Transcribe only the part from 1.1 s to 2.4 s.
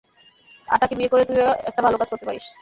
করে তুইও একটা ভালো কাজ করতে